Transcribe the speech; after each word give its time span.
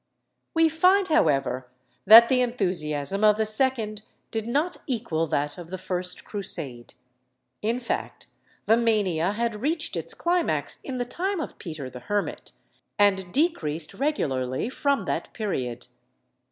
We 0.55 0.67
find, 0.67 1.09
however, 1.09 1.69
that 2.05 2.27
the 2.27 2.41
enthusiasm 2.41 3.23
of 3.23 3.37
the 3.37 3.45
second 3.45 4.01
did 4.31 4.47
not 4.47 4.77
equal 4.87 5.27
that 5.27 5.59
of 5.59 5.67
the 5.67 5.77
first 5.77 6.25
Crusade; 6.25 6.95
in 7.61 7.79
fact, 7.79 8.25
the 8.65 8.77
mania 8.77 9.33
had 9.33 9.61
reached 9.61 9.95
its 9.95 10.15
climax 10.15 10.79
in 10.83 10.97
the 10.97 11.05
time 11.05 11.39
of 11.39 11.59
Peter 11.59 11.87
the 11.87 11.99
Hermit, 11.99 12.51
and 12.97 13.31
decreased 13.31 13.93
regularly 13.93 14.69
from 14.69 15.05
that 15.05 15.31
period. 15.33 15.85